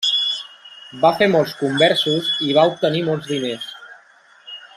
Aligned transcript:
Va 1.03 1.11
fer 1.19 1.27
molts 1.33 1.53
conversos 1.59 2.31
i 2.47 2.57
va 2.59 2.65
obtenir 2.71 3.05
molts 3.11 3.31
diners. 3.35 3.71